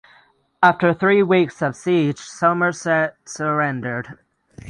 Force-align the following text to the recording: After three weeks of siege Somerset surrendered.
After 0.63 0.95
three 0.95 1.21
weeks 1.21 1.61
of 1.61 1.75
siege 1.75 2.17
Somerset 2.21 3.17
surrendered. 3.23 4.17